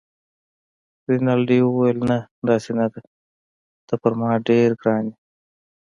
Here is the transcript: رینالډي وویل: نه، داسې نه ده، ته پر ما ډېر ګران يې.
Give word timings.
رینالډي 1.09 1.59
وویل: 1.63 1.97
نه، 2.09 2.17
داسې 2.49 2.71
نه 2.79 2.85
ده، 2.93 3.01
ته 3.87 3.93
پر 4.01 4.11
ما 4.19 4.31
ډېر 4.49 4.69
ګران 4.81 5.03
يې. 5.11 5.15